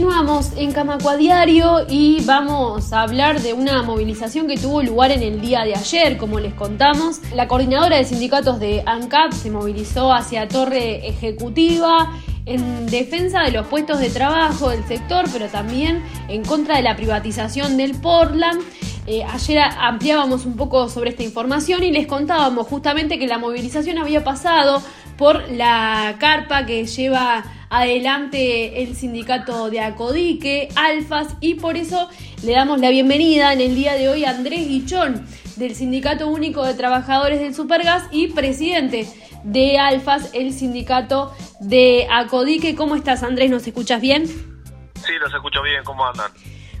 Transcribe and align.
Continuamos 0.00 0.52
en 0.56 0.72
Camacua 0.72 1.18
Diario 1.18 1.84
y 1.86 2.24
vamos 2.24 2.90
a 2.94 3.02
hablar 3.02 3.42
de 3.42 3.52
una 3.52 3.82
movilización 3.82 4.48
que 4.48 4.56
tuvo 4.56 4.82
lugar 4.82 5.10
en 5.10 5.22
el 5.22 5.42
día 5.42 5.62
de 5.62 5.74
ayer, 5.74 6.16
como 6.16 6.40
les 6.40 6.54
contamos. 6.54 7.20
La 7.34 7.46
coordinadora 7.46 7.98
de 7.98 8.04
sindicatos 8.04 8.58
de 8.60 8.82
ANCAP 8.86 9.34
se 9.34 9.50
movilizó 9.50 10.10
hacia 10.10 10.48
Torre 10.48 11.06
Ejecutiva 11.06 12.18
en 12.46 12.86
defensa 12.86 13.42
de 13.42 13.50
los 13.50 13.66
puestos 13.66 14.00
de 14.00 14.08
trabajo 14.08 14.70
del 14.70 14.82
sector, 14.84 15.26
pero 15.30 15.48
también 15.48 16.02
en 16.28 16.46
contra 16.46 16.76
de 16.76 16.82
la 16.82 16.96
privatización 16.96 17.76
del 17.76 17.94
Portland. 17.94 18.62
Eh, 19.06 19.22
ayer 19.22 19.58
ampliábamos 19.58 20.46
un 20.46 20.56
poco 20.56 20.88
sobre 20.88 21.10
esta 21.10 21.24
información 21.24 21.84
y 21.84 21.90
les 21.90 22.06
contábamos 22.06 22.66
justamente 22.68 23.18
que 23.18 23.26
la 23.26 23.36
movilización 23.36 23.98
había 23.98 24.24
pasado 24.24 24.82
por 25.18 25.50
la 25.50 26.16
carpa 26.18 26.64
que 26.64 26.86
lleva 26.86 27.44
adelante 27.70 28.82
el 28.82 28.94
sindicato 28.94 29.70
de 29.70 29.80
Acodique, 29.80 30.68
Alfas, 30.74 31.36
y 31.40 31.54
por 31.54 31.76
eso 31.76 32.10
le 32.42 32.52
damos 32.52 32.80
la 32.80 32.90
bienvenida 32.90 33.52
en 33.52 33.60
el 33.60 33.74
día 33.74 33.94
de 33.94 34.08
hoy 34.08 34.24
a 34.24 34.30
Andrés 34.30 34.68
Guichón, 34.68 35.26
del 35.56 35.74
Sindicato 35.74 36.28
Único 36.28 36.64
de 36.64 36.74
Trabajadores 36.74 37.40
del 37.40 37.54
Supergas 37.54 38.04
y 38.10 38.28
presidente 38.28 39.06
de 39.44 39.78
Alfas, 39.78 40.30
el 40.34 40.52
sindicato 40.52 41.32
de 41.60 42.06
Acodique. 42.10 42.74
¿Cómo 42.74 42.96
estás, 42.96 43.22
Andrés? 43.22 43.50
¿Nos 43.50 43.66
escuchas 43.66 44.00
bien? 44.00 44.26
Sí, 44.26 45.12
los 45.20 45.32
escucho 45.32 45.62
bien. 45.62 45.82
¿Cómo 45.84 46.06
andan? 46.06 46.30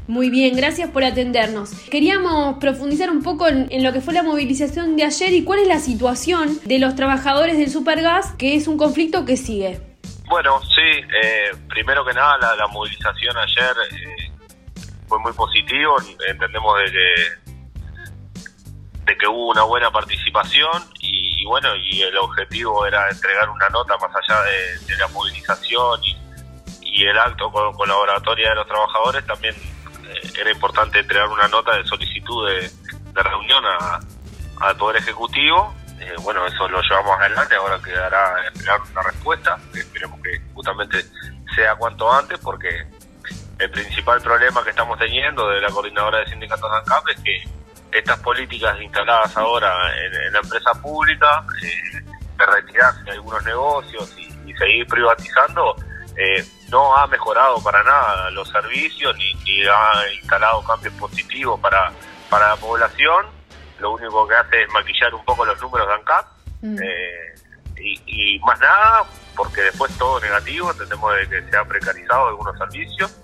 Muy 0.06 0.28
bien, 0.28 0.56
gracias 0.56 0.90
por 0.90 1.04
atendernos. 1.04 1.70
Queríamos 1.88 2.58
profundizar 2.58 3.10
un 3.10 3.22
poco 3.22 3.46
en, 3.46 3.82
lo 3.82 3.92
que 3.92 4.00
fue 4.00 4.12
la 4.12 4.24
movilización 4.24 4.96
de 4.96 5.04
ayer 5.04 5.32
y 5.34 5.44
cuál 5.44 5.60
es 5.60 5.68
la 5.68 5.78
situación 5.78 6.58
de 6.64 6.80
los 6.80 6.96
trabajadores 6.96 7.56
del 7.58 7.70
Supergas, 7.70 8.32
que 8.32 8.56
es 8.56 8.66
un 8.66 8.76
conflicto 8.76 9.24
que 9.24 9.36
sigue. 9.36 9.89
Bueno, 10.30 10.60
sí, 10.62 11.04
eh, 11.22 11.50
primero 11.68 12.04
que 12.04 12.12
nada 12.14 12.38
la, 12.38 12.66
movilización 12.68 13.36
ayer 13.36 13.74
eh, 13.90 14.30
fue 15.08 15.18
muy 15.18 15.32
positivo, 15.32 15.96
entendemos 16.24 16.78
de 16.78 16.84
que, 16.84 18.40
de 19.06 19.18
que 19.18 19.26
hubo 19.26 19.48
una 19.48 19.64
buena 19.64 19.90
participación 19.90 20.84
y, 21.00 21.44
bueno, 21.46 21.74
y 21.74 22.02
el 22.02 22.16
objetivo 22.16 22.86
era 22.86 23.10
entregar 23.10 23.50
una 23.50 23.68
nota 23.70 23.96
más 23.96 24.12
allá 24.14 24.40
de, 24.86 24.96
la 24.96 25.08
movilización 25.08 26.00
y, 26.04 27.04
el 27.04 27.18
acto 27.18 27.50
con, 27.50 27.72
colaboratoria 27.72 28.50
de 28.50 28.54
los 28.54 28.68
trabajadores, 28.68 29.26
también 29.26 29.56
eh, 29.56 30.32
era 30.38 30.52
importante 30.52 31.00
entregar 31.00 31.26
una 31.28 31.48
nota 31.48 31.76
de 31.76 31.84
solicitud 31.84 32.48
de, 32.48 32.70
reunión 33.14 33.64
al 34.60 34.76
Poder 34.76 34.98
Ejecutivo 34.98 35.74
eh, 36.00 36.14
bueno, 36.22 36.46
eso 36.46 36.66
lo 36.68 36.80
llevamos 36.80 37.20
adelante, 37.20 37.54
ahora 37.54 37.78
quedará 37.82 38.34
esperar 38.46 38.80
una 38.90 39.02
respuesta, 39.02 39.58
esperemos 39.74 40.18
que 40.22 40.40
justamente 40.54 41.04
sea 41.54 41.74
cuanto 41.74 42.10
antes, 42.10 42.38
porque 42.38 42.86
el 43.58 43.70
principal 43.70 44.20
problema 44.22 44.64
que 44.64 44.70
estamos 44.70 44.98
teniendo 44.98 45.46
de 45.50 45.60
la 45.60 45.68
coordinadora 45.68 46.20
de 46.20 46.26
sindicatos 46.30 46.70
de 46.70 46.78
ANCAP 46.78 47.08
es 47.08 47.20
que 47.20 47.98
estas 47.98 48.18
políticas 48.20 48.80
instaladas 48.80 49.36
ahora 49.36 49.74
en, 49.94 50.32
la 50.32 50.38
empresa 50.38 50.72
pública, 50.80 51.44
eh, 51.62 52.02
de 52.38 52.46
retirarse 52.46 53.02
de 53.02 53.10
algunos 53.12 53.44
negocios 53.44 54.14
y, 54.16 54.30
seguir 54.54 54.86
privatizando, 54.86 55.74
eh, 56.16 56.44
no 56.70 56.94
ha 56.94 57.06
mejorado 57.06 57.62
para 57.62 57.82
nada 57.82 58.30
los 58.30 58.48
servicios 58.48 59.16
ni, 59.16 59.32
ni 59.44 59.62
ha 59.64 60.12
instalado 60.20 60.62
cambios 60.64 60.92
positivos 60.94 61.58
para, 61.60 61.92
para 62.28 62.48
la 62.48 62.56
población 62.56 63.39
lo 63.80 63.92
único 63.92 64.26
que 64.28 64.34
hace 64.34 64.62
es 64.62 64.70
maquillar 64.70 65.14
un 65.14 65.24
poco 65.24 65.44
los 65.44 65.60
números 65.60 65.88
de 65.88 65.94
ANCAP 65.94 66.26
mm. 66.62 66.78
eh, 66.82 67.34
y, 68.06 68.38
más 68.40 68.60
nada, 68.60 69.04
porque 69.34 69.62
después 69.62 69.96
todo 69.96 70.20
negativo, 70.20 70.70
entendemos 70.70 71.16
de 71.16 71.28
que 71.28 71.50
se 71.50 71.56
han 71.56 71.66
precarizado 71.66 72.28
algunos 72.28 72.56
servicios 72.58 73.16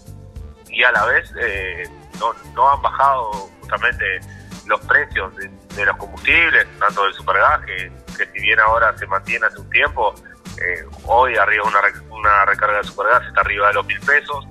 y 0.69 0.83
a 0.83 0.91
la 0.93 1.05
vez 1.05 1.31
eh, 1.39 1.87
no, 2.19 2.33
no 2.55 2.73
han 2.73 2.81
bajado 2.81 3.51
justamente 3.61 4.21
los 4.67 4.81
precios 4.81 5.37
de, 5.37 5.85
los 5.85 5.97
combustibles, 5.97 6.67
tanto 6.79 7.05
del 7.05 7.13
supergas, 7.13 7.61
que, 7.67 7.93
si 8.17 8.41
bien 8.41 8.59
ahora 8.61 8.97
se 8.97 9.07
mantiene 9.07 9.47
hace 9.47 9.61
un 9.61 9.69
tiempo, 9.69 10.15
eh, 10.59 10.87
hoy 11.05 11.37
arriba 11.37 11.65
una, 11.65 11.81
una 12.09 12.45
recarga 12.47 12.79
de 12.79 12.85
supergas 12.85 13.23
está 13.27 13.43
arriba 13.43 13.69
de 13.69 13.75
los 13.75 13.85
mil 13.85 14.01
pesos, 14.01 14.47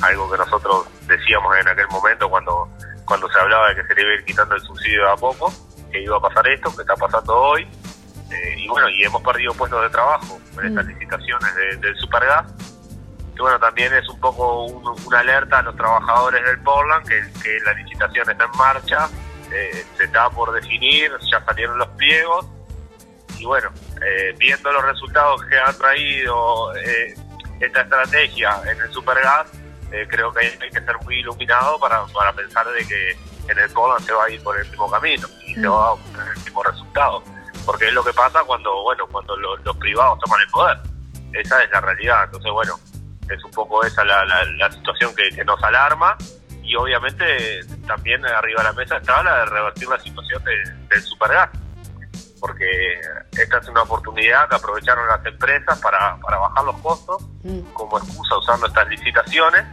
algo 0.00 0.30
que 0.30 0.38
nosotros 0.38 0.86
decíamos 1.06 1.56
en 1.58 1.68
aquel 1.68 1.88
momento 1.88 2.28
cuando 2.28 2.68
cuando 3.08 3.28
se 3.30 3.38
hablaba 3.38 3.70
de 3.70 3.76
que 3.76 3.84
se 3.88 3.94
le 3.94 4.02
iba 4.02 4.10
a 4.10 4.14
ir 4.16 4.24
quitando 4.24 4.54
el 4.54 4.60
subsidio 4.60 5.10
a 5.10 5.16
poco, 5.16 5.50
que 5.90 6.02
iba 6.02 6.18
a 6.18 6.20
pasar 6.20 6.46
esto, 6.46 6.74
que 6.76 6.82
está 6.82 6.94
pasando 6.94 7.34
hoy. 7.34 7.66
Eh, 8.30 8.54
y 8.58 8.68
bueno, 8.68 8.88
y 8.90 9.02
hemos 9.02 9.22
perdido 9.22 9.54
puestos 9.54 9.82
de 9.82 9.88
trabajo 9.88 10.38
en 10.58 10.66
estas 10.66 10.84
mm. 10.84 10.88
licitaciones 10.88 11.80
del 11.80 11.96
Supergas. 11.96 12.52
Y 13.34 13.38
bueno, 13.38 13.58
también 13.58 13.94
es 13.94 14.06
un 14.08 14.20
poco 14.20 14.64
una 14.64 15.20
alerta 15.20 15.60
a 15.60 15.62
los 15.62 15.74
trabajadores 15.76 16.44
del 16.44 16.60
Portland 16.60 17.08
que, 17.08 17.58
la 17.64 17.72
licitación 17.72 18.30
está 18.30 18.44
en 18.44 18.58
marcha, 18.58 19.08
eh, 19.52 19.86
se 19.96 20.04
está 20.04 20.28
por 20.28 20.52
definir, 20.52 21.10
ya 21.30 21.42
salieron 21.44 21.78
los 21.78 21.88
pliegos. 21.88 22.46
Y 23.38 23.46
bueno, 23.46 23.70
eh, 24.04 24.34
viendo 24.36 24.70
los 24.70 24.84
resultados 24.84 25.42
que 25.44 25.56
ha 25.56 25.72
traído 25.72 26.74
esta 27.60 27.80
estrategia 27.82 28.60
en 28.70 28.80
el 28.80 28.92
Supergas, 28.92 29.46
eh, 29.92 30.06
creo 30.08 30.32
que 30.32 30.46
hay, 30.46 30.70
que 30.70 30.80
ser 30.80 30.96
muy 31.04 31.20
iluminado 31.20 31.78
para, 31.78 32.04
para 32.06 32.32
pensar 32.32 32.66
de 32.68 32.86
que 32.86 33.10
en 33.48 33.58
el 33.58 33.70
Poland 33.70 34.04
se 34.04 34.12
va 34.12 34.24
a 34.24 34.30
ir 34.30 34.42
por 34.42 34.58
el 34.58 34.68
mismo 34.68 34.90
camino 34.90 35.26
y 35.46 35.54
se 35.54 35.60
mm. 35.60 35.72
va 35.72 35.86
a 35.86 35.92
obtener 35.92 36.28
el 36.28 36.44
mismo 36.44 36.62
resultado. 36.62 37.22
Porque 37.64 37.88
es 37.88 37.92
lo 37.92 38.04
que 38.04 38.12
pasa 38.12 38.42
cuando, 38.44 38.82
bueno, 38.82 39.06
cuando 39.10 39.36
los 39.36 39.76
privados 39.76 40.18
toman 40.20 40.40
el 40.40 40.48
poder. 40.48 40.78
Esa 41.32 41.62
es 41.62 41.70
la 41.70 41.80
realidad. 41.80 42.24
Entonces, 42.24 42.50
bueno, 42.50 42.78
es 43.30 43.44
un 43.44 43.50
poco 43.50 43.84
esa 43.84 44.04
la, 44.04 44.24
la, 44.24 44.72
situación 44.72 45.14
que, 45.14 45.44
nos 45.44 45.62
alarma 45.62 46.16
y 46.62 46.74
obviamente 46.76 47.60
también 47.86 48.24
arriba 48.24 48.62
de 48.62 48.68
la 48.68 48.72
mesa 48.72 48.96
está 48.96 49.22
la 49.22 49.38
de 49.40 49.46
revertir 49.46 49.88
la 49.88 49.98
situación 50.00 50.42
del 50.44 51.02
supergas 51.02 51.50
porque 52.40 53.00
esta 53.32 53.58
es 53.58 53.68
una 53.68 53.82
oportunidad 53.82 54.48
que 54.48 54.56
aprovecharon 54.56 55.06
las 55.08 55.24
empresas 55.24 55.78
para, 55.80 56.16
para 56.18 56.38
bajar 56.38 56.64
los 56.64 56.76
costos 56.78 57.22
mm. 57.42 57.60
como 57.72 57.98
excusa 57.98 58.38
usando 58.38 58.66
estas 58.66 58.88
licitaciones, 58.88 59.64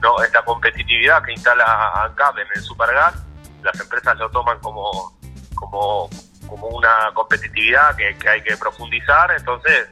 no 0.00 0.22
esta 0.22 0.42
competitividad 0.44 1.22
que 1.22 1.32
instala 1.32 1.92
ANCAP 2.04 2.38
en 2.38 2.46
el 2.54 2.62
Supergas, 2.62 3.14
las 3.62 3.78
empresas 3.80 4.16
lo 4.16 4.30
toman 4.30 4.58
como, 4.60 5.18
como, 5.54 6.08
como 6.48 6.66
una 6.68 7.12
competitividad 7.14 7.94
que, 7.96 8.28
hay 8.28 8.42
que 8.42 8.56
profundizar, 8.56 9.30
entonces 9.32 9.88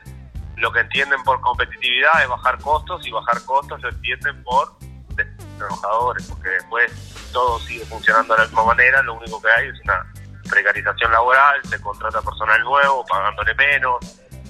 lo 0.57 0.73
que 0.73 0.81
entienden 0.81 1.23
por 1.23 1.41
competitividad 1.41 2.23
es 2.23 2.29
bajar 2.29 2.59
costos 2.59 3.07
y 3.07 3.11
bajar 3.11 3.43
costos 3.45 3.81
lo 3.81 3.91
entienden 3.91 4.43
por 4.43 4.77
trabajadores, 5.59 6.27
porque 6.29 6.49
después 6.51 7.31
todo 7.33 7.59
sigue 7.61 7.85
funcionando 7.87 8.35
de 8.35 8.41
la 8.41 8.47
misma 8.47 8.65
manera, 8.65 9.03
lo 9.03 9.15
único 9.15 9.43
que 9.43 9.49
hay 9.51 9.69
es 9.69 9.81
una 9.85 10.07
precarización 10.49 11.13
laboral, 11.13 11.61
se 11.65 11.81
contrata 11.81 12.23
personal 12.23 12.63
nuevo 12.63 13.05
pagándole 13.07 13.55
menos 13.55 13.97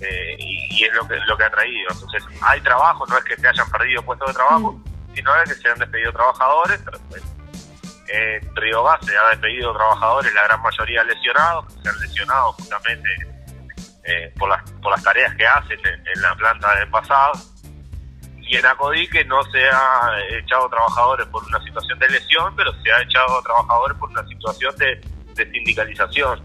eh, 0.01 0.37
y, 0.39 0.85
es 0.85 0.95
lo 0.95 1.09
que 1.09 1.17
lo 1.27 1.37
que 1.37 1.45
ha 1.45 1.51
traído. 1.51 1.91
Entonces, 1.91 2.23
hay 2.43 2.61
trabajo, 2.61 3.05
no 3.07 3.19
es 3.19 3.25
que 3.25 3.37
se 3.37 3.49
hayan 3.49 3.69
perdido 3.71 4.03
puestos 4.03 4.29
de 4.29 4.35
trabajo, 4.35 4.81
mm. 5.23 5.25
sino 5.25 5.43
es 5.43 5.49
que 5.49 5.55
se 5.63 5.69
han 5.69 5.79
despedido 5.79 6.13
trabajadores. 6.13 6.81
Pues, 7.09 7.23
en 8.09 8.57
Río 8.57 8.83
Gas 8.85 9.01
se 9.05 9.17
han 9.17 9.31
despedido 9.33 9.75
trabajadores, 9.75 10.33
la 10.33 10.45
gran 10.45 10.63
mayoría 10.63 11.05
lesionados, 11.05 11.67
se 11.83 11.89
han 11.89 12.01
lesionado 12.01 12.53
justamente 12.53 13.09
eh, 14.05 14.33
por, 14.39 14.49
las, 14.49 14.71
por 14.83 14.93
las 14.93 15.03
tareas 15.03 15.35
que 15.35 15.47
hacen 15.47 15.79
en, 15.85 16.23
la 16.23 16.35
planta 16.35 16.75
del 16.77 16.89
pasado. 16.89 17.33
Y 18.41 18.57
en 18.57 18.65
Acodique 18.65 19.23
no 19.27 19.43
se 19.43 19.63
ha 19.63 20.11
echado 20.41 20.71
trabajadores 20.71 21.27
por 21.27 21.45
una 21.45 21.63
situación 21.63 21.99
de 21.99 22.09
lesión, 22.09 22.57
pero 22.57 22.73
se 22.83 22.91
ha 22.91 23.03
echado 23.03 23.43
trabajadores 23.43 23.99
por 23.99 24.09
una 24.09 24.27
situación 24.27 24.75
de 24.77 25.03
de 25.39 25.51
sindicalización. 25.51 26.43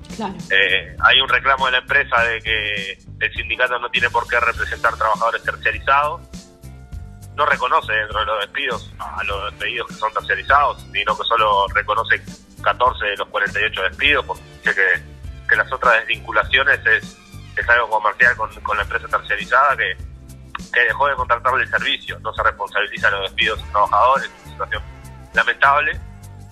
Eh, 0.49 0.95
hay 1.03 1.19
un 1.19 1.27
reclamo 1.27 1.65
de 1.65 1.73
la 1.73 1.77
empresa 1.79 2.23
de 2.23 2.39
que 2.39 2.97
el 3.19 3.33
sindicato 3.33 3.77
no 3.79 3.89
tiene 3.89 4.09
por 4.09 4.27
qué 4.27 4.39
representar 4.39 4.95
trabajadores 4.95 5.43
terciarizados. 5.43 6.21
No 7.35 7.45
reconoce 7.45 7.91
dentro 7.93 8.19
de 8.19 8.25
los 8.25 8.39
despidos 8.41 8.93
a 8.99 9.23
los 9.23 9.51
despedidos 9.51 9.87
que 9.87 9.93
son 9.95 10.13
terciarizados, 10.13 10.85
sino 10.91 11.17
que 11.17 11.23
solo 11.23 11.67
reconoce 11.73 12.21
14 12.61 13.05
de 13.05 13.17
los 13.17 13.27
48 13.29 13.81
despidos, 13.81 14.25
porque 14.25 14.43
dice 14.43 14.75
que, 14.75 15.47
que 15.49 15.55
las 15.55 15.71
otras 15.71 15.95
desvinculaciones 15.99 16.79
es, 16.85 17.17
es 17.55 17.69
algo 17.69 17.89
comercial 17.89 18.35
con, 18.37 18.53
con 18.61 18.77
la 18.77 18.83
empresa 18.83 19.07
terciarizada 19.07 19.75
que, 19.75 19.97
que 20.71 20.79
dejó 20.81 21.07
de 21.07 21.15
contratarle 21.15 21.63
el 21.63 21.69
servicio, 21.69 22.19
no 22.19 22.33
se 22.33 22.43
responsabiliza 22.43 23.09
los 23.09 23.21
despidos 23.23 23.57
de 23.57 23.63
los 23.63 23.71
trabajadores, 23.71 24.25
es 24.25 24.45
una 24.45 24.51
situación 24.51 24.83
lamentable 25.33 25.99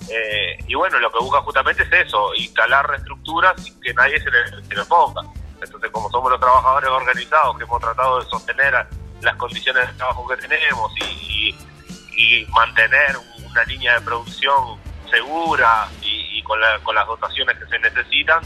eh, 0.09 0.57
y 0.67 0.75
bueno, 0.75 0.99
lo 0.99 1.11
que 1.11 1.19
busca 1.19 1.41
justamente 1.41 1.83
es 1.83 2.07
eso, 2.07 2.33
instalar 2.35 2.87
reestructuras 2.89 3.61
sin 3.61 3.79
que 3.81 3.93
nadie 3.93 4.19
se 4.19 4.29
le, 4.31 4.63
se 4.63 4.85
ponga. 4.85 5.21
Entonces, 5.61 5.91
como 5.91 6.09
somos 6.09 6.31
los 6.31 6.39
trabajadores 6.39 6.89
organizados 6.89 7.57
que 7.57 7.63
hemos 7.63 7.79
tratado 7.79 8.19
de 8.19 8.25
sostener 8.25 8.75
las 9.21 9.35
condiciones 9.35 9.87
de 9.87 9.93
trabajo 9.93 10.27
que 10.27 10.37
tenemos 10.37 10.91
y, 10.97 11.55
mantener 12.49 13.15
una 13.43 13.63
línea 13.63 13.95
de 13.95 14.01
producción 14.01 14.79
segura 15.09 15.87
y, 16.03 16.41
con, 16.43 16.59
con 16.83 16.93
las 16.93 17.07
dotaciones 17.07 17.57
que 17.57 17.65
se 17.65 17.79
necesitan, 17.79 18.41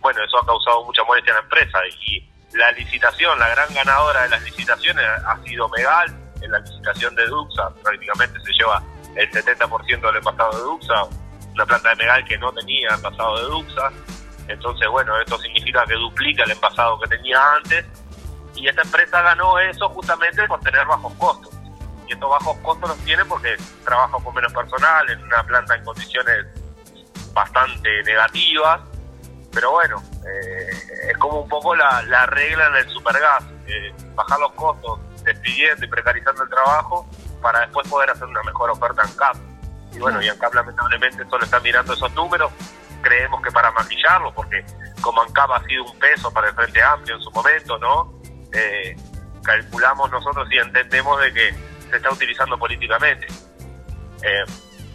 bueno, 0.00 0.22
eso 0.22 0.38
ha 0.38 0.46
causado 0.46 0.84
mucha 0.84 1.02
molestia 1.02 1.30
en 1.30 1.36
la 1.36 1.42
empresa. 1.42 1.78
Y 2.06 2.28
la 2.54 2.70
licitación, 2.72 3.38
la 3.38 3.48
gran 3.48 3.74
ganadora 3.74 4.22
de 4.22 4.28
las 4.28 4.42
licitaciones 4.42 5.04
ha 5.04 5.36
sido 5.42 5.68
Megal, 5.70 6.16
en 6.42 6.50
la 6.50 6.58
licitación 6.58 7.14
de 7.14 7.26
Duxa, 7.26 7.70
prácticamente 7.82 8.38
se 8.40 8.52
lleva 8.52 8.82
el 9.16 9.30
70% 9.30 10.00
del 10.00 10.16
envasado 10.16 10.56
de 10.56 10.62
Duxa, 10.62 11.04
una 11.54 11.66
planta 11.66 11.90
de 11.90 11.96
Megal 11.96 12.24
que 12.24 12.38
no 12.38 12.52
tenía 12.52 12.88
envasado 12.94 13.36
de 13.38 13.44
Duxa, 13.44 13.92
entonces 14.48 14.88
bueno, 14.88 15.18
esto 15.20 15.38
significa 15.38 15.84
que 15.86 15.94
duplica 15.94 16.44
el 16.44 16.50
envasado 16.50 16.98
que 17.00 17.08
tenía 17.08 17.38
antes, 17.54 17.86
y 18.62 18.68
esta 18.68 18.82
empresa 18.82 19.20
ganó 19.22 19.58
eso 19.58 19.88
justamente 19.88 20.46
por 20.46 20.60
tener 20.60 20.86
bajos 20.86 21.12
costos. 21.14 21.52
Y 22.06 22.12
estos 22.12 22.30
bajos 22.30 22.56
costos 22.58 22.90
los 22.90 22.98
tiene 22.98 23.24
porque 23.24 23.56
trabaja 23.84 24.16
con 24.22 24.32
menos 24.32 24.52
personal 24.52 25.10
en 25.10 25.20
una 25.20 25.42
planta 25.42 25.74
en 25.74 25.84
condiciones 25.84 26.46
bastante 27.32 28.04
negativas, 28.04 28.80
pero 29.52 29.72
bueno, 29.72 30.00
eh, 30.24 30.70
es 31.10 31.18
como 31.18 31.40
un 31.40 31.48
poco 31.48 31.74
la, 31.74 32.02
la 32.02 32.26
regla 32.26 32.68
en 32.68 32.76
el 32.76 32.88
supergas, 32.88 33.42
bajar 34.14 34.38
los 34.38 34.52
costos 34.52 35.00
despidiendo 35.24 35.84
y 35.84 35.88
precarizando 35.88 36.44
el 36.44 36.48
trabajo 36.48 37.08
para 37.40 37.62
después 37.62 37.88
poder 37.88 38.10
hacer 38.10 38.28
una 38.28 38.44
mejor 38.44 38.70
oferta 38.70 39.02
en 39.02 39.12
CAP. 39.14 39.36
Y 39.92 39.98
bueno, 39.98 40.22
y 40.22 40.28
en 40.28 40.38
CAP 40.38 40.54
lamentablemente 40.54 41.24
solo 41.28 41.44
está 41.44 41.58
mirando 41.58 41.94
esos 41.94 42.12
números, 42.14 42.52
creemos 43.02 43.42
que 43.42 43.50
para 43.50 43.72
maquillarlo, 43.72 44.32
porque 44.32 44.64
como 45.00 45.20
ANCAP 45.20 45.50
ha 45.50 45.64
sido 45.64 45.82
un 45.82 45.98
peso 45.98 46.32
para 46.32 46.50
el 46.50 46.54
Frente 46.54 46.80
Amplio 46.80 47.16
en 47.16 47.22
su 47.22 47.30
momento, 47.32 47.76
¿no? 47.78 48.21
Eh, 48.52 48.96
calculamos 49.42 50.10
nosotros 50.10 50.48
y 50.50 50.58
entendemos 50.58 51.20
de 51.20 51.32
que 51.32 51.54
se 51.90 51.96
está 51.96 52.10
utilizando 52.10 52.58
políticamente. 52.58 53.26
Eh, 54.22 54.44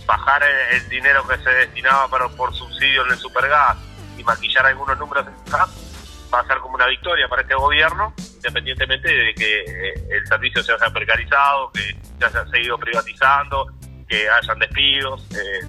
bajar 0.05 0.41
el, 0.71 0.87
dinero 0.89 1.27
que 1.27 1.37
se 1.37 1.49
destinaba 1.49 2.07
para, 2.07 2.29
por 2.29 2.53
subsidio 2.53 3.05
en 3.05 3.11
el 3.11 3.17
supergas 3.17 3.77
y 4.17 4.23
maquillar 4.23 4.65
algunos 4.65 4.97
números 4.97 5.25
va 6.33 6.39
a 6.39 6.47
ser 6.47 6.57
como 6.59 6.75
una 6.75 6.87
victoria 6.87 7.27
para 7.27 7.41
este 7.41 7.55
gobierno, 7.55 8.13
independientemente 8.35 9.09
de 9.09 9.33
que 9.33 9.59
eh, 9.61 9.93
el 10.11 10.27
servicio 10.27 10.63
se 10.63 10.73
haya 10.73 10.89
precarizado, 10.91 11.71
que 11.71 11.95
se 12.19 12.25
haya 12.25 12.45
seguido 12.49 12.77
privatizando, 12.77 13.67
que 14.07 14.29
hayan 14.29 14.59
despidos. 14.59 15.27
Eh, 15.31 15.67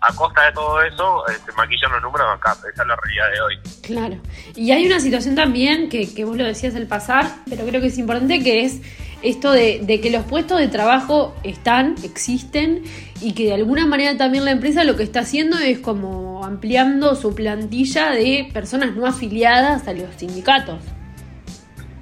a 0.00 0.12
costa 0.14 0.44
de 0.46 0.52
todo 0.52 0.82
eso, 0.82 1.24
se 1.44 1.52
maquillan 1.52 1.92
los 1.92 2.02
números 2.02 2.26
acá. 2.34 2.52
Esa 2.72 2.82
es 2.82 2.88
la 2.88 2.96
realidad 2.96 3.30
de 3.32 3.40
hoy. 3.40 3.58
Claro. 3.82 4.16
Y 4.54 4.70
hay 4.70 4.86
una 4.86 5.00
situación 5.00 5.34
también 5.34 5.88
que, 5.88 6.12
que 6.14 6.24
vos 6.24 6.36
lo 6.36 6.44
decías 6.44 6.74
el 6.74 6.86
pasar, 6.86 7.26
pero 7.48 7.66
creo 7.66 7.80
que 7.80 7.88
es 7.88 7.98
importante, 7.98 8.42
que 8.42 8.64
es 8.64 8.80
esto 9.22 9.50
de, 9.52 9.80
de, 9.82 10.00
que 10.00 10.10
los 10.10 10.24
puestos 10.24 10.58
de 10.58 10.68
trabajo 10.68 11.34
están, 11.42 11.94
existen, 12.04 12.84
y 13.20 13.34
que 13.34 13.44
de 13.44 13.54
alguna 13.54 13.86
manera 13.86 14.16
también 14.16 14.44
la 14.44 14.50
empresa 14.50 14.84
lo 14.84 14.96
que 14.96 15.02
está 15.02 15.20
haciendo 15.20 15.58
es 15.58 15.78
como 15.78 16.44
ampliando 16.44 17.14
su 17.14 17.34
plantilla 17.34 18.10
de 18.10 18.48
personas 18.52 18.94
no 18.94 19.06
afiliadas 19.06 19.88
a 19.88 19.92
los 19.92 20.14
sindicatos. 20.16 20.80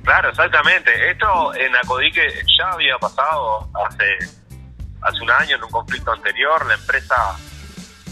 Claro, 0.05 0.29
exactamente. 0.29 0.91
Esto 1.11 1.55
en 1.55 1.75
Acodique 1.77 2.27
ya 2.59 2.71
había 2.73 2.99
pasado 2.99 3.71
hace, 3.87 4.05
hace 5.01 5.23
un 5.23 5.31
año, 5.31 5.57
en 5.57 5.65
un 5.65 5.71
conflicto 5.71 6.13
anterior. 6.13 6.67
La 6.67 6.75
empresa 6.75 7.15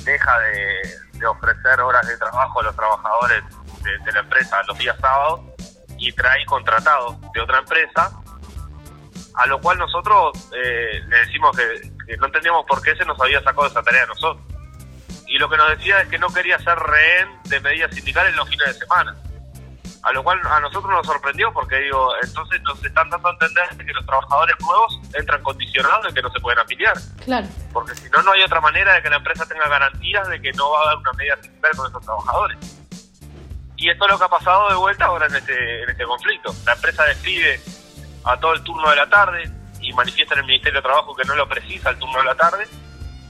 deja 0.04 0.38
de, 0.40 1.26
ofrecer 1.26 1.80
horas 1.80 2.04
de 2.08 2.16
trabajo 2.16 2.60
a 2.60 2.62
los 2.64 2.74
trabajadores 2.74 3.44
de, 4.04 4.12
la 4.12 4.20
empresa 4.20 4.60
los 4.66 4.76
días 4.76 4.96
sábados 5.00 5.40
y 5.98 6.10
trae 6.12 6.44
contratados 6.46 7.16
de 7.32 7.40
otra 7.40 7.58
empresa 7.58 8.10
a 9.34 9.46
lo 9.46 9.60
cual 9.60 9.78
nosotros 9.78 10.32
eh, 10.52 11.00
le 11.06 11.18
decimos 11.18 11.56
que, 11.56 11.90
que, 12.06 12.16
no 12.16 12.26
entendíamos 12.26 12.66
por 12.66 12.82
qué 12.82 12.96
se 12.96 13.04
nos 13.04 13.20
había 13.20 13.40
sacado 13.40 13.66
esa 13.66 13.82
tarea 13.82 14.02
a 14.02 14.06
nosotros. 14.06 14.44
Y 15.26 15.38
lo 15.38 15.48
que 15.48 15.56
nos 15.56 15.70
decía 15.70 16.02
es 16.02 16.08
que 16.08 16.18
no 16.18 16.28
quería 16.28 16.58
ser 16.58 16.78
rehén 16.78 17.28
de 17.44 17.60
medidas 17.60 17.94
sindicales 17.94 18.32
en 18.32 18.36
los 18.36 18.48
fines 18.48 18.66
de 18.66 18.74
semana. 18.74 19.16
A 20.02 20.12
lo 20.12 20.24
cual 20.24 20.40
a 20.44 20.58
nosotros 20.58 20.90
nos 20.90 21.06
sorprendió 21.06 21.52
porque 21.52 21.76
digo, 21.76 22.12
entonces 22.22 22.60
nos 22.62 22.82
están 22.84 23.08
dando 23.08 23.28
a 23.28 23.32
entender 23.32 23.86
que 23.86 23.92
los 23.92 24.04
trabajadores 24.04 24.56
nuevos 24.60 25.00
entran 25.14 25.42
condicionados 25.42 26.06
de 26.06 26.14
que 26.14 26.22
no 26.22 26.30
se 26.30 26.40
pueden 26.40 26.58
afiliar. 26.58 26.94
Claro. 27.24 27.46
Porque 27.72 27.94
si 27.94 28.10
no, 28.10 28.20
no 28.22 28.32
hay 28.32 28.42
otra 28.42 28.60
manera 28.60 28.94
de 28.94 29.02
que 29.02 29.10
la 29.10 29.16
empresa 29.16 29.46
tenga 29.46 29.68
garantías 29.68 30.28
de 30.28 30.40
que 30.40 30.52
no 30.54 30.70
va 30.70 30.82
a 30.82 30.86
dar 30.86 30.96
una 30.96 31.12
medida 31.12 31.36
sindical 31.40 31.70
con 31.76 31.88
esos 31.88 32.04
trabajadores. 32.04 32.58
Y 33.76 33.90
esto 33.90 34.04
es 34.04 34.10
lo 34.10 34.18
que 34.18 34.24
ha 34.24 34.28
pasado 34.28 34.68
de 34.70 34.74
vuelta 34.74 35.04
ahora 35.04 35.26
en 35.26 35.36
este, 35.36 35.82
en 35.82 35.90
este 35.90 36.04
conflicto. 36.04 36.54
La 36.66 36.72
empresa 36.72 37.04
despide 37.04 37.60
a 38.24 38.36
todo 38.38 38.54
el 38.54 38.62
turno 38.62 38.90
de 38.90 38.96
la 38.96 39.08
tarde 39.08 39.50
y 39.80 39.92
manifiesta 39.92 40.34
en 40.34 40.40
el 40.40 40.46
Ministerio 40.46 40.80
de 40.80 40.82
Trabajo 40.82 41.14
que 41.14 41.24
no 41.24 41.34
lo 41.34 41.48
precisa 41.48 41.90
el 41.90 41.98
turno 41.98 42.18
de 42.18 42.24
la 42.24 42.34
tarde 42.34 42.66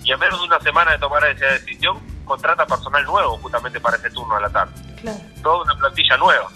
y 0.04 0.12
a 0.12 0.16
menos 0.16 0.40
de 0.40 0.46
una 0.46 0.60
semana 0.60 0.92
de 0.92 0.98
tomar 0.98 1.24
esa 1.26 1.46
decisión 1.46 2.00
contrata 2.24 2.66
personal 2.66 3.04
nuevo 3.04 3.38
justamente 3.38 3.80
para 3.80 3.96
ese 3.96 4.10
turno 4.10 4.34
de 4.36 4.40
la 4.42 4.50
tarde. 4.50 4.72
Claro. 5.00 5.19
Toda 5.42 5.64
una 5.64 5.74
plantilla 5.74 6.16
nueva. 6.16 6.48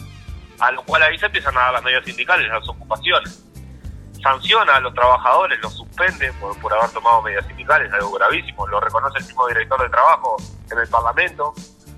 A 0.59 0.71
lo 0.73 0.83
cual 0.83 1.03
ahí 1.03 1.19
se 1.19 1.27
empiezan 1.27 1.57
a 1.57 1.61
dar 1.61 1.73
las 1.75 1.83
medidas 1.83 2.05
sindicales, 2.05 2.49
las 2.49 2.69
ocupaciones. 2.69 3.45
Sanciona 4.23 4.77
a 4.77 4.81
los 4.81 4.95
trabajadores, 4.95 5.61
los 5.61 5.75
suspende 5.75 6.33
por, 6.35 6.59
por 6.61 6.73
haber 6.73 6.91
tomado 6.91 7.23
medidas 7.23 7.47
sindicales, 7.47 7.93
algo 7.93 8.13
gravísimo. 8.13 8.67
Lo 8.67 8.81
reconoce 8.81 9.19
el 9.19 9.25
mismo 9.25 9.47
director 9.47 9.83
de 9.83 9.89
trabajo 9.91 10.37
en 10.71 10.79
el 10.79 10.89
Parlamento, 10.89 11.55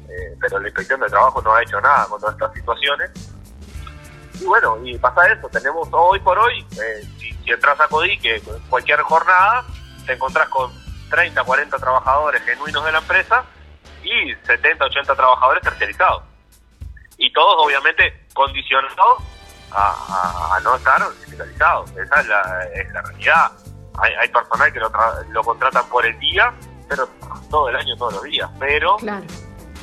eh, 0.08 0.36
pero 0.40 0.58
la 0.58 0.68
inspección 0.68 1.00
de 1.00 1.06
trabajo 1.08 1.40
no 1.42 1.54
ha 1.54 1.62
hecho 1.62 1.80
nada 1.80 2.06
contra 2.06 2.30
estas 2.30 2.52
situaciones 2.52 3.10
y 4.40 4.44
bueno, 4.44 4.78
y 4.84 4.96
pasa 4.98 5.26
eso, 5.32 5.48
tenemos 5.48 5.88
hoy 5.90 6.20
por 6.20 6.38
hoy, 6.38 6.64
eh, 6.72 7.02
si, 7.18 7.32
si, 7.32 7.50
entras 7.50 7.80
a 7.80 7.88
Codique, 7.88 8.40
cualquier 8.70 9.00
jornada, 9.00 9.64
te 10.06 10.12
encontrás 10.12 10.48
con 10.48 10.70
30, 11.10 11.42
40 11.42 11.76
trabajadores 11.76 12.42
genuinos 12.42 12.84
de 12.84 12.92
la 12.92 12.98
empresa 12.98 13.44
y 14.02 14.32
70, 14.46 14.84
80 14.84 15.14
trabajadores 15.16 15.62
tercerizados. 15.62 16.22
Y 17.18 17.32
todos 17.32 17.66
obviamente 17.66 18.26
condicionados 18.32 19.18
a, 19.72 19.90
a, 19.90 20.56
a 20.56 20.60
no 20.60 20.74
estar 20.76 21.02
sindicalizados. 21.24 21.90
Esa 21.90 22.20
es 22.20 22.26
la, 22.28 22.68
es 22.74 22.92
la 22.92 23.02
realidad. 23.02 23.52
Hay, 24.00 24.12
hay, 24.14 24.28
personal 24.28 24.72
que 24.72 24.80
lo, 24.80 24.92
lo, 25.30 25.42
contratan 25.42 25.86
por 25.88 26.06
el 26.06 26.18
día, 26.20 26.54
pero 26.88 27.08
todo 27.50 27.68
el 27.68 27.76
año, 27.76 27.96
todos 27.96 28.14
los 28.14 28.22
días. 28.22 28.48
Pero 28.60 28.96
claro. 28.96 29.26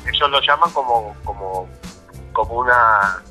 ellos 0.07 0.29
lo 0.29 0.41
llaman 0.41 0.71
como, 0.71 1.15
como, 1.23 1.69
como 2.31 2.53
una 2.55 3.21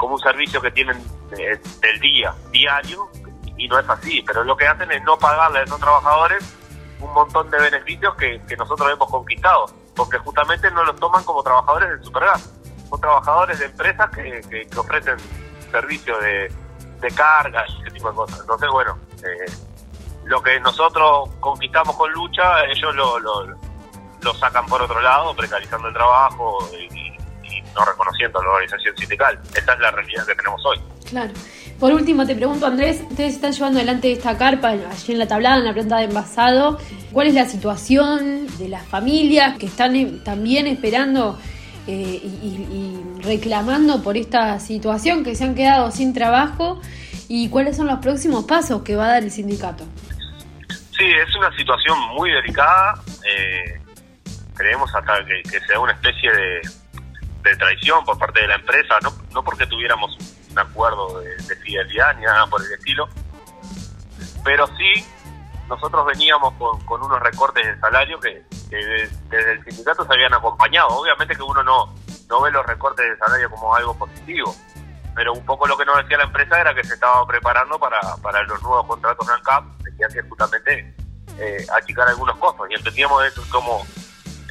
como 0.00 0.14
un 0.14 0.20
servicio 0.20 0.62
que 0.62 0.70
tienen 0.70 0.96
eh, 1.36 1.60
del 1.82 2.00
día, 2.00 2.34
diario, 2.50 3.10
y 3.58 3.68
no 3.68 3.78
es 3.78 3.86
así, 3.86 4.22
pero 4.26 4.42
lo 4.42 4.56
que 4.56 4.66
hacen 4.66 4.90
es 4.90 5.02
no 5.04 5.18
pagarle 5.18 5.58
a 5.58 5.62
esos 5.64 5.78
trabajadores 5.78 6.56
un 7.00 7.12
montón 7.12 7.50
de 7.50 7.58
beneficios 7.58 8.14
que, 8.16 8.40
que 8.48 8.56
nosotros 8.56 8.90
hemos 8.90 9.10
conquistado, 9.10 9.66
porque 9.94 10.16
justamente 10.18 10.70
no 10.70 10.84
los 10.84 10.96
toman 10.96 11.22
como 11.24 11.42
trabajadores 11.42 11.90
del 11.90 12.02
Supergas, 12.02 12.59
son 12.90 13.00
trabajadores 13.00 13.58
de 13.58 13.66
empresas 13.66 14.10
que, 14.10 14.40
que, 14.50 14.66
que 14.66 14.78
ofrecen 14.78 15.16
servicios 15.70 16.20
de, 16.20 16.52
de 17.00 17.10
carga 17.12 17.64
y 17.68 17.82
ese 17.82 17.90
tipo 17.90 18.10
de 18.10 18.16
cosas. 18.16 18.40
Entonces, 18.40 18.68
bueno, 18.70 18.98
eh, 19.18 19.50
lo 20.24 20.42
que 20.42 20.60
nosotros 20.60 21.30
conquistamos 21.40 21.96
con 21.96 22.10
lucha, 22.12 22.64
ellos 22.66 22.94
lo, 22.94 23.18
lo, 23.18 24.34
sacan 24.34 24.66
por 24.66 24.82
otro 24.82 25.00
lado, 25.00 25.34
precarizando 25.34 25.88
el 25.88 25.94
trabajo 25.94 26.58
y, 26.78 27.10
no 27.74 27.84
reconociendo 27.84 28.42
la 28.42 28.50
organización 28.50 28.96
sindical. 28.96 29.38
Esa 29.54 29.74
es 29.74 29.78
la 29.78 29.92
realidad 29.92 30.26
que 30.26 30.34
tenemos 30.34 30.60
hoy. 30.66 30.80
Claro. 31.08 31.32
Por 31.78 31.92
último, 31.92 32.26
te 32.26 32.34
pregunto, 32.34 32.66
Andrés, 32.66 33.00
ustedes 33.08 33.34
están 33.34 33.52
llevando 33.52 33.78
adelante 33.78 34.10
esta 34.10 34.36
carpa 34.36 34.70
allí 34.70 35.12
en 35.12 35.18
la 35.20 35.28
tablada, 35.28 35.58
en 35.58 35.64
la 35.64 35.72
planta 35.72 35.98
de 35.98 36.04
envasado. 36.04 36.78
¿Cuál 37.12 37.28
es 37.28 37.34
la 37.34 37.44
situación 37.46 38.48
de 38.58 38.68
las 38.68 38.84
familias 38.86 39.56
que 39.56 39.66
están 39.66 40.24
también 40.24 40.66
esperando 40.66 41.38
eh, 41.90 42.20
y, 42.22 43.02
reclamando 43.20 44.00
por 44.00 44.16
esta 44.16 44.60
situación, 44.60 45.24
que 45.24 45.34
se 45.34 45.42
han 45.42 45.56
quedado 45.56 45.90
sin 45.90 46.14
trabajo? 46.14 46.80
¿Y 47.26 47.48
cuáles 47.48 47.76
son 47.76 47.88
los 47.88 47.98
próximos 47.98 48.44
pasos 48.44 48.82
que 48.82 48.94
va 48.94 49.06
a 49.06 49.08
dar 49.14 49.24
el 49.24 49.32
sindicato? 49.32 49.84
Sí, 50.68 51.04
es 51.04 51.34
una 51.34 51.50
situación 51.56 51.98
muy 52.14 52.30
delicada. 52.30 52.94
Eh, 53.26 53.80
creemos 54.54 54.94
hasta 54.94 55.24
que, 55.24 55.60
sea 55.66 55.80
una 55.80 55.92
especie 55.92 56.30
de, 56.30 56.60
de 57.42 57.56
traición 57.56 58.04
por 58.04 58.16
parte 58.18 58.40
de 58.40 58.46
la 58.46 58.54
empresa, 58.54 58.94
no, 59.02 59.12
no 59.34 59.42
porque 59.42 59.66
tuviéramos 59.66 60.16
un 60.48 60.58
acuerdo 60.60 61.20
de, 61.20 61.34
de, 61.36 61.56
fidelidad 61.56 62.16
ni 62.16 62.22
nada 62.22 62.46
por 62.46 62.64
el 62.64 62.72
estilo, 62.72 63.08
pero 64.44 64.68
sí 64.76 65.04
nosotros 65.68 66.06
veníamos 66.06 66.54
con, 66.54 66.80
con 66.84 67.02
unos 67.02 67.20
recortes 67.20 67.66
de 67.66 67.80
salario 67.80 68.20
que, 68.20 68.44
que 68.70 68.76
desde, 68.76 69.52
el 69.52 69.64
sindicato 69.64 70.06
se 70.06 70.14
habían 70.14 70.32
acompañado. 70.32 70.88
Obviamente 70.88 71.36
que 71.36 71.42
uno 71.42 71.62
no, 71.62 71.94
no 72.28 72.40
ve 72.40 72.50
los 72.50 72.64
recortes 72.64 73.06
de 73.10 73.16
salario 73.18 73.50
como 73.50 73.74
algo 73.74 73.94
positivo, 73.98 74.54
pero 75.14 75.32
un 75.32 75.44
poco 75.44 75.66
lo 75.66 75.76
que 75.76 75.84
nos 75.84 75.96
decía 75.98 76.18
la 76.18 76.24
empresa 76.24 76.60
era 76.60 76.74
que 76.74 76.84
se 76.84 76.94
estaba 76.94 77.26
preparando 77.26 77.78
para, 77.78 78.00
para 78.22 78.42
los 78.44 78.62
nuevos 78.62 78.86
contratos 78.86 79.26
de 79.26 79.34
ANCAP, 79.34 79.64
que 79.98 80.04
hacía 80.04 80.22
justamente 80.28 80.94
eh, 81.38 81.66
achicar 81.76 82.08
algunos 82.08 82.36
costos, 82.38 82.68
y 82.70 82.74
entendíamos 82.74 83.24
eso 83.24 83.42
como 83.50 83.84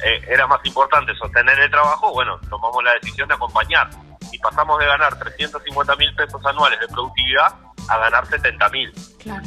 eh, 0.04 0.22
era 0.28 0.46
más 0.46 0.64
importante 0.64 1.14
sostener 1.16 1.58
el 1.58 1.70
trabajo, 1.70 2.12
bueno, 2.12 2.38
tomamos 2.48 2.84
la 2.84 2.92
decisión 2.94 3.28
de 3.28 3.34
acompañar 3.34 3.90
y 4.32 4.38
pasamos 4.38 4.78
de 4.78 4.86
ganar 4.86 5.18
350 5.18 5.96
mil 5.96 6.14
pesos 6.14 6.44
anuales 6.44 6.78
de 6.80 6.88
productividad 6.88 7.54
a 7.88 7.98
ganar 7.98 8.26
70 8.26 8.68
mil. 8.68 8.92
Claro. 9.18 9.42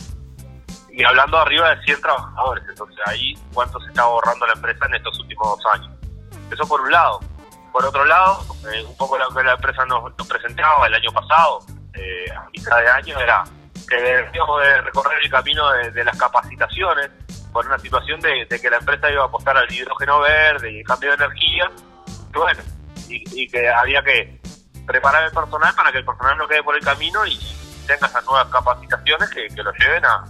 Y 0.94 1.04
hablando 1.04 1.40
arriba 1.40 1.76
de 1.76 1.84
100 1.86 2.02
trabajadores, 2.02 2.64
entonces 2.70 3.00
ahí 3.08 3.34
cuánto 3.52 3.80
se 3.80 3.88
está 3.88 4.04
ahorrando 4.04 4.46
la 4.46 4.54
empresa 4.54 4.86
en 4.86 4.96
estos 4.96 5.20
últimos 5.20 5.58
dos 5.58 5.74
años. 5.74 5.92
Eso 6.52 6.68
por 6.68 6.82
un 6.82 6.92
lado. 6.92 7.20
Por 7.72 7.84
otro 7.84 8.06
lado, 8.06 8.46
eh, 8.72 8.86
un 8.88 8.96
poco 8.96 9.18
lo 9.18 9.28
que 9.30 9.44
la 9.44 9.54
empresa 9.54 9.84
nos, 9.86 10.16
nos, 10.16 10.28
presentaba 10.28 10.86
el 10.86 10.94
año 10.94 11.12
pasado, 11.12 11.62
eh, 11.96 12.32
a 12.32 12.48
mitad 12.52 12.78
de 12.78 12.88
año, 12.88 13.20
era 13.20 13.44
que 13.90 13.96
deberíamos 13.96 14.62
de 14.62 14.82
recorrer 14.82 15.24
el 15.24 15.32
camino 15.32 15.72
de, 15.72 16.04
las 16.04 16.16
capacitaciones 16.16 17.10
por 17.52 17.66
una 17.66 17.80
situación 17.80 18.20
de, 18.20 18.48
que 18.48 18.70
la 18.70 18.78
empresa 18.78 19.12
iba 19.12 19.24
a 19.24 19.26
apostar 19.26 19.58
al 19.58 19.72
hidrógeno 19.72 20.20
verde 20.20 20.72
y 20.72 20.80
el 20.80 20.86
cambio 20.86 21.10
de 21.10 21.16
energía, 21.16 21.72
y 22.34 22.38
bueno, 22.38 22.62
y, 23.10 23.48
que 23.48 23.68
había 23.68 24.04
que 24.04 24.40
preparar 24.86 25.24
el 25.24 25.32
personal 25.32 25.74
para 25.74 25.92
que 25.92 25.98
el 25.98 26.06
personal 26.06 26.38
no 26.38 26.48
quede 26.48 26.62
por 26.62 26.76
el 26.76 26.84
camino 26.84 27.26
y 27.26 27.38
tenga 27.88 28.08
esas 28.08 28.24
nuevas 28.26 28.48
capacitaciones 28.50 29.30
que, 29.30 29.64
lo 29.64 29.72
lleven 29.74 30.06
a, 30.06 30.24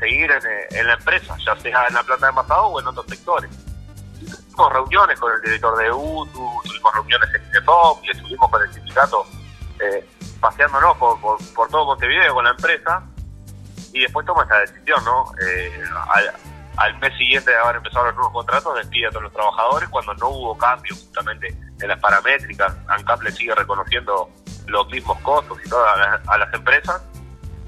seguir 0.00 0.30
en, 0.70 0.86
la 0.86 0.94
empresa, 0.94 1.36
ya 1.44 1.56
sea 1.56 1.86
en 1.86 1.94
la 1.94 2.02
planta 2.02 2.26
de 2.26 2.30
envasado 2.30 2.66
o 2.66 2.80
en 2.80 2.86
otros 2.86 3.06
sectores. 3.06 3.50
Tuvimos 4.20 4.72
reuniones 4.72 5.20
con 5.20 5.32
el 5.32 5.40
director 5.42 5.76
de 5.78 5.90
UTU, 5.92 6.60
tuvimos 6.64 6.94
reuniones 6.94 7.28
en 7.34 7.48
INEFOP 7.48 8.04
y 8.04 8.10
estuvimos 8.10 8.50
con 8.50 8.62
el 8.62 8.72
sindicato 8.72 9.26
eh, 9.80 10.08
paseándonos 10.40 10.96
por, 10.96 11.18
por, 11.20 11.68
todo 11.68 11.84
Montevideo 11.84 12.34
con 12.34 12.44
la 12.44 12.50
empresa 12.50 13.02
y 13.92 14.00
después 14.00 14.26
toma 14.26 14.44
esa 14.44 14.58
decisión, 14.58 15.04
¿no? 15.04 15.32
Eh, 15.46 15.84
al, 16.76 16.98
mes 16.98 17.16
siguiente 17.16 17.50
de 17.50 17.56
haber 17.56 17.76
empezado 17.76 18.06
los 18.06 18.14
nuevos 18.14 18.32
contratos, 18.32 18.76
despide 18.76 19.06
a 19.06 19.10
todos 19.10 19.24
los 19.24 19.32
trabajadores 19.32 19.88
cuando 19.88 20.14
no 20.14 20.28
hubo 20.28 20.58
cambio 20.58 20.94
justamente 20.94 21.48
en 21.80 21.88
las 21.88 21.98
paramétricas. 22.00 22.74
ANCAP 22.88 23.22
le 23.22 23.32
sigue 23.32 23.54
reconociendo 23.54 24.30
los 24.66 24.88
mismos 24.90 25.18
costos 25.20 25.58
y 25.64 25.68
todo 25.68 25.84
a, 25.86 26.38
las 26.38 26.54
empresas. 26.54 27.02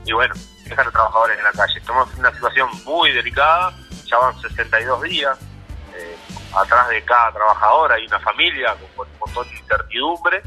Y 0.04 0.12
bueno, 0.12 0.34
dejan 0.68 0.84
los 0.84 0.94
trabajadores 0.94 1.38
en 1.38 1.44
la 1.44 1.52
calle. 1.52 1.78
Estamos 1.78 2.12
en 2.12 2.20
una 2.20 2.32
situación 2.32 2.68
muy 2.84 3.12
delicada, 3.12 3.72
ya 4.04 4.18
van 4.18 4.40
62 4.40 5.02
días. 5.02 5.38
Eh, 5.94 6.16
atrás 6.54 6.88
de 6.88 7.02
cada 7.04 7.32
trabajador 7.32 7.92
hay 7.92 8.06
una 8.06 8.20
familia 8.20 8.74
con, 8.96 9.08
un 9.08 9.18
montón 9.18 9.48
de 9.48 9.56
incertidumbre. 9.56 10.42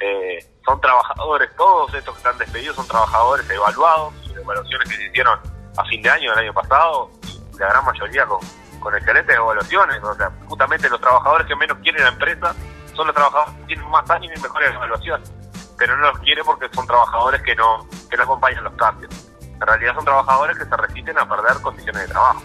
Eh, 0.00 0.54
son 0.66 0.80
trabajadores, 0.80 1.54
todos 1.56 1.94
estos 1.94 2.14
que 2.14 2.18
están 2.18 2.38
despedidos 2.38 2.76
son 2.76 2.86
trabajadores 2.88 3.48
evaluados, 3.48 4.14
evaluaciones 4.34 4.88
que 4.88 4.96
se 4.96 5.06
hicieron 5.06 5.38
a 5.76 5.84
fin 5.84 6.02
de 6.02 6.10
año 6.10 6.30
del 6.30 6.40
año 6.40 6.54
pasado, 6.54 7.10
la 7.58 7.68
gran 7.68 7.84
mayoría 7.84 8.26
con, 8.26 8.40
con 8.80 8.94
excelentes 8.94 9.36
evaluaciones, 9.36 10.02
o 10.02 10.14
sea, 10.14 10.30
justamente 10.46 10.88
los 10.88 11.00
trabajadores 11.00 11.46
que 11.46 11.56
menos 11.56 11.78
quieren 11.78 12.02
la 12.02 12.08
empresa 12.08 12.54
son 12.94 13.06
los 13.06 13.14
trabajadores 13.14 13.54
que 13.60 13.66
tienen 13.66 13.90
más 13.90 14.08
años 14.10 14.32
y 14.36 14.40
mejores 14.40 14.74
evaluaciones, 14.74 15.32
pero 15.78 15.96
no 15.96 16.10
los 16.10 16.18
quiere 16.20 16.44
porque 16.44 16.68
son 16.72 16.86
trabajadores 16.86 17.42
que 17.42 17.54
no, 17.54 17.88
que 18.10 18.16
no 18.16 18.22
acompañan 18.22 18.64
los 18.64 18.74
cambios. 18.74 19.23
En 19.54 19.66
realidad 19.66 19.94
son 19.94 20.04
trabajadores 20.04 20.58
que 20.58 20.64
se 20.64 20.76
resisten 20.76 21.18
a 21.18 21.28
perder 21.28 21.60
condiciones 21.62 22.02
de 22.02 22.08
trabajo. 22.08 22.42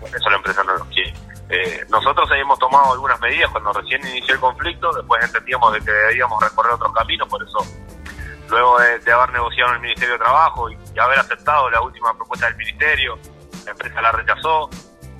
por 0.00 0.08
eso 0.08 0.30
la 0.30 0.36
empresa 0.36 0.64
no 0.64 0.74
los 0.76 0.88
quiere. 0.88 1.14
Eh, 1.50 1.84
nosotros 1.90 2.28
hemos 2.32 2.58
tomado 2.58 2.92
algunas 2.92 3.20
medidas 3.20 3.50
cuando 3.50 3.72
recién 3.72 4.00
inició 4.06 4.34
el 4.34 4.40
conflicto, 4.40 4.92
después 4.92 5.22
entendíamos 5.24 5.72
de 5.74 5.80
que 5.80 5.90
debíamos 5.90 6.42
recorrer 6.42 6.72
otros 6.72 6.92
caminos, 6.92 7.28
por 7.28 7.42
eso 7.42 7.58
luego 8.48 8.78
de, 8.78 9.12
haber 9.12 9.32
negociado 9.32 9.70
en 9.70 9.76
el 9.76 9.82
Ministerio 9.82 10.14
de 10.14 10.18
Trabajo 10.18 10.70
y, 10.70 10.78
haber 10.98 11.18
aceptado 11.18 11.68
la 11.70 11.80
última 11.80 12.14
propuesta 12.14 12.46
del 12.46 12.56
Ministerio, 12.56 13.18
la 13.64 13.72
empresa 13.72 14.00
la 14.00 14.12
rechazó, 14.12 14.70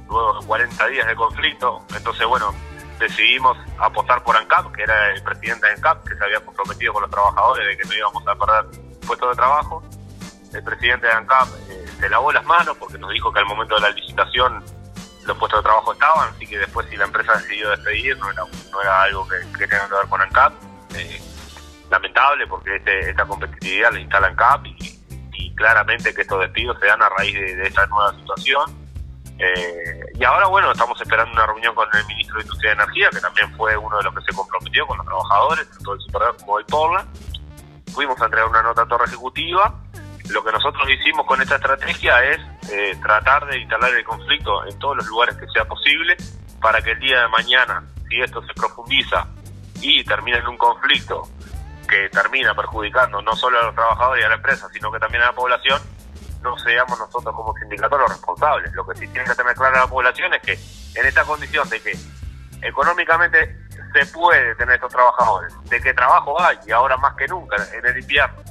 luego 0.08 0.40
de 0.40 0.46
40 0.46 0.86
días 0.86 1.06
de 1.06 1.16
conflicto, 1.16 1.84
entonces 1.96 2.26
bueno, 2.26 2.54
decidimos 2.98 3.58
apostar 3.78 4.22
por 4.22 4.36
ANCAP, 4.36 4.72
que 4.72 4.82
era 4.82 5.10
el 5.10 5.22
presidente 5.22 5.66
de 5.66 5.72
ANCAP, 5.74 6.08
que 6.08 6.14
se 6.14 6.24
había 6.24 6.40
comprometido 6.40 6.92
con 6.92 7.02
los 7.02 7.10
trabajadores 7.10 7.66
de 7.66 7.76
que 7.76 7.88
no 7.88 7.94
íbamos 7.94 8.26
a 8.26 8.34
perder 8.36 8.80
puestos 9.06 9.30
de 9.30 9.36
trabajo. 9.36 9.82
El 10.54 10.62
presidente 10.62 11.06
de 11.06 11.12
ANCAP 11.12 11.48
eh, 11.68 11.84
se 11.98 12.08
lavó 12.08 12.32
las 12.32 12.44
manos 12.44 12.76
porque 12.78 12.96
nos 12.96 13.10
dijo 13.10 13.32
que 13.32 13.40
al 13.40 13.46
momento 13.46 13.74
de 13.74 13.80
la 13.80 13.90
licitación 13.90 14.64
los 15.26 15.36
puestos 15.38 15.60
de 15.60 15.64
trabajo 15.64 15.92
estaban, 15.92 16.28
así 16.28 16.46
que 16.46 16.58
después 16.58 16.86
si 16.88 16.96
la 16.96 17.04
empresa 17.04 17.32
decidió 17.36 17.70
despedir 17.70 18.16
no 18.18 18.30
era, 18.30 18.44
no 18.70 18.82
era 18.82 19.02
algo 19.02 19.26
que, 19.26 19.66
tenga 19.66 19.88
que 19.88 19.94
ver 19.94 20.06
con 20.08 20.20
ANCAP. 20.20 20.52
Eh, 20.96 21.20
lamentable 21.90 22.46
porque 22.46 22.76
este, 22.76 23.10
esta 23.10 23.24
competitividad 23.26 23.92
la 23.92 24.00
instala 24.00 24.28
ANCAP 24.28 24.66
y, 24.66 25.00
y, 25.32 25.54
claramente 25.54 26.14
que 26.14 26.22
estos 26.22 26.40
despidos 26.40 26.78
se 26.78 26.86
dan 26.86 27.02
a 27.02 27.08
raíz 27.08 27.34
de, 27.34 27.66
esta 27.66 27.86
nueva 27.86 28.12
situación. 28.14 28.84
Eh, 29.38 30.00
y 30.14 30.24
ahora, 30.24 30.46
bueno, 30.46 30.70
estamos 30.70 31.00
esperando 31.00 31.32
una 31.32 31.46
reunión 31.46 31.74
con 31.74 31.88
el 31.92 32.06
ministro 32.06 32.36
de 32.36 32.42
Industria 32.42 32.70
y 32.70 32.74
Energía, 32.74 33.10
que 33.10 33.20
también 33.20 33.56
fue 33.56 33.76
uno 33.76 33.96
de 33.98 34.04
los 34.04 34.14
que 34.14 34.22
se 34.22 34.32
comprometió 34.32 34.86
con 34.86 34.98
los 34.98 35.06
trabajadores, 35.06 35.68
tanto 35.70 35.94
el 35.94 36.00
Superdor 36.00 36.36
como 36.36 36.58
el 36.60 36.64
Portland. 36.66 37.08
Fuimos 37.92 38.20
a 38.20 38.24
entregar 38.24 38.48
una 38.48 38.62
nota 38.62 38.82
a 38.82 38.86
Torre 38.86 39.06
Ejecutiva 39.06 39.83
lo 40.30 40.42
que 40.42 40.52
nosotros 40.52 40.88
hicimos 40.90 41.26
con 41.26 41.40
esta 41.40 41.56
estrategia 41.56 42.22
es 42.24 42.40
eh, 42.70 42.96
tratar 43.02 43.46
de 43.46 43.58
instalar 43.58 43.92
el 43.94 44.04
conflicto 44.04 44.66
en 44.66 44.78
todos 44.78 44.96
los 44.96 45.06
lugares 45.06 45.36
que 45.36 45.46
sea 45.48 45.64
posible 45.64 46.16
para 46.60 46.80
que 46.80 46.92
el 46.92 46.98
día 46.98 47.20
de 47.20 47.28
mañana, 47.28 47.84
si 48.08 48.20
esto 48.20 48.42
se 48.42 48.54
profundiza 48.54 49.26
y 49.80 50.02
termina 50.04 50.38
en 50.38 50.46
un 50.48 50.56
conflicto 50.56 51.28
que 51.86 52.08
termina 52.08 52.54
perjudicando 52.54 53.20
no 53.20 53.36
solo 53.36 53.60
a 53.60 53.64
los 53.64 53.74
trabajadores 53.74 54.22
y 54.22 54.26
a 54.26 54.28
la 54.30 54.36
empresa, 54.36 54.68
sino 54.72 54.90
que 54.90 54.98
también 54.98 55.22
a 55.22 55.26
la 55.26 55.32
población, 55.32 55.80
no 56.42 56.56
seamos 56.58 56.98
nosotros 56.98 57.34
como 57.34 57.54
sindicatos 57.54 58.00
los 58.00 58.10
responsables. 58.10 58.72
Lo 58.72 58.86
que 58.86 58.98
sí 58.98 59.08
tiene 59.08 59.28
que 59.28 59.34
tener 59.34 59.54
clara 59.54 59.80
la 59.80 59.86
población 59.86 60.32
es 60.34 60.42
que 60.42 60.52
en 61.00 61.06
esta 61.06 61.24
condición 61.24 61.68
de 61.68 61.80
que 61.80 61.92
económicamente 62.62 63.56
se 63.92 64.06
puede 64.06 64.54
tener 64.56 64.76
estos 64.76 64.92
trabajadores, 64.92 65.54
de 65.64 65.80
que 65.80 65.92
trabajo 65.94 66.40
hay 66.40 66.58
y 66.66 66.72
ahora 66.72 66.96
más 66.96 67.14
que 67.14 67.28
nunca 67.28 67.56
en 67.72 67.86
el 67.86 67.98
invierno, 67.98 68.42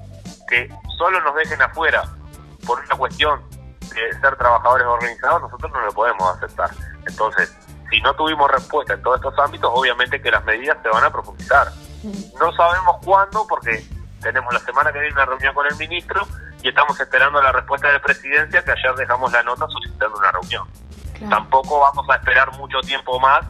que 0.47 0.69
solo 1.03 1.19
nos 1.19 1.35
dejen 1.35 1.61
afuera 1.61 2.03
por 2.65 2.79
una 2.79 2.95
cuestión 2.95 3.41
de 3.93 4.19
ser 4.21 4.37
trabajadores 4.37 4.87
organizados, 4.87 5.41
nosotros 5.41 5.69
no 5.73 5.81
lo 5.81 5.91
podemos 5.91 6.37
aceptar. 6.37 6.69
Entonces, 7.05 7.53
si 7.89 7.99
no 7.99 8.13
tuvimos 8.15 8.49
respuesta 8.49 8.93
en 8.93 9.01
todos 9.01 9.17
estos 9.17 9.37
ámbitos, 9.37 9.69
obviamente 9.73 10.21
que 10.21 10.31
las 10.31 10.45
medidas 10.45 10.77
se 10.81 10.87
van 10.87 11.03
a 11.03 11.11
profundizar. 11.11 11.67
No 12.39 12.53
sabemos 12.53 12.97
cuándo, 13.03 13.45
porque 13.47 13.85
tenemos 14.21 14.53
la 14.53 14.61
semana 14.61 14.93
que 14.93 14.99
viene 14.99 15.13
una 15.13 15.25
reunión 15.25 15.53
con 15.53 15.67
el 15.67 15.75
ministro 15.75 16.25
y 16.61 16.69
estamos 16.69 16.97
esperando 16.97 17.41
la 17.41 17.51
respuesta 17.51 17.91
de 17.91 17.99
presidencia, 17.99 18.63
que 18.63 18.71
ayer 18.71 18.95
dejamos 18.95 19.29
la 19.33 19.43
nota 19.43 19.67
solicitando 19.67 20.17
una 20.17 20.31
reunión. 20.31 20.65
Tampoco 21.29 21.81
vamos 21.81 22.09
a 22.09 22.15
esperar 22.15 22.49
mucho 22.53 22.79
tiempo 22.79 23.19
más 23.19 23.45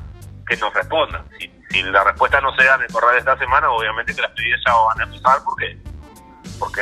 que 0.47 0.57
nos 0.57 0.73
respondan. 0.73 1.23
Si, 1.37 1.53
si 1.69 1.83
la 1.83 2.03
respuesta 2.03 2.41
no 2.41 2.51
se 2.55 2.63
da 2.63 2.75
en 2.75 2.81
el 2.81 2.91
correo 2.91 3.11
de 3.11 3.19
esta 3.19 3.37
semana, 3.37 3.69
obviamente 3.69 4.15
que 4.15 4.23
las 4.23 4.33
medidas 4.33 4.59
ya 4.65 4.73
van 4.73 5.01
a 5.01 5.03
empezar 5.03 5.37
porque 5.45 5.82
porque 6.59 6.81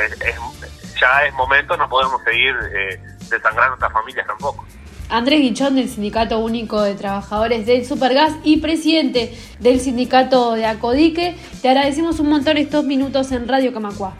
ya 1.00 1.24
es 1.26 1.34
momento, 1.34 1.76
no 1.76 1.88
podemos 1.88 2.22
seguir 2.22 2.54
eh, 2.74 3.00
desangrando 3.30 3.62
a 3.62 3.68
nuestras 3.68 3.92
familias 3.92 4.26
tampoco. 4.26 4.64
Andrés 5.08 5.40
Guichón 5.40 5.74
del 5.74 5.90
Sindicato 5.90 6.38
Único 6.38 6.80
de 6.80 6.94
Trabajadores 6.94 7.66
del 7.66 7.84
Supergas 7.84 8.32
y 8.44 8.58
presidente 8.58 9.36
del 9.58 9.78
Sindicato 9.78 10.54
de 10.54 10.64
Acodique, 10.64 11.36
te 11.60 11.68
agradecemos 11.68 12.18
un 12.18 12.30
montón 12.30 12.56
estos 12.56 12.84
minutos 12.84 13.30
en 13.32 13.46
Radio 13.46 13.74
Camacua. 13.74 14.14